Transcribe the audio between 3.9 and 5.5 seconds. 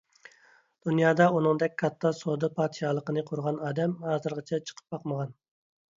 ھازىرغىچە چىقىپ باقمىغان.